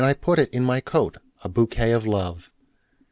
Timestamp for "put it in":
0.19-0.63